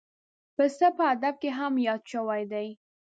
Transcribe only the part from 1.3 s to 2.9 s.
کې هم یاد شوی دی.